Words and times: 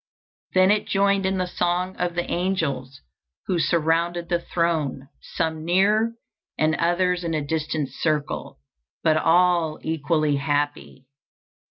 Then 0.55 0.71
it 0.71 0.87
joined 0.87 1.27
in 1.27 1.37
the 1.37 1.45
song 1.45 1.95
of 1.97 2.15
the 2.15 2.23
angels, 2.25 3.01
who 3.45 3.59
surrounded 3.59 4.29
the 4.29 4.39
throne, 4.39 5.09
some 5.21 5.63
near, 5.63 6.15
and 6.57 6.73
others 6.77 7.23
in 7.23 7.35
a 7.35 7.45
distant 7.45 7.89
circle, 7.89 8.57
but 9.03 9.15
all 9.15 9.77
equally 9.83 10.37
happy. 10.37 11.05